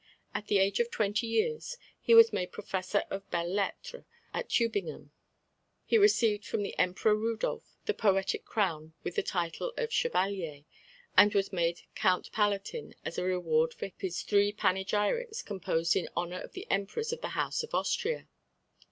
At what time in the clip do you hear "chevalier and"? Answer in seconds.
9.93-11.35